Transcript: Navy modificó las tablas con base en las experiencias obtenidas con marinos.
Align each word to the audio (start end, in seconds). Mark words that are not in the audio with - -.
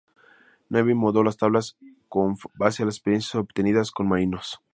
Navy 0.69 0.95
modificó 0.95 1.23
las 1.23 1.37
tablas 1.37 1.77
con 2.09 2.35
base 2.55 2.81
en 2.81 2.87
las 2.87 2.95
experiencias 2.95 3.35
obtenidas 3.35 3.91
con 3.91 4.09
marinos. 4.09 4.59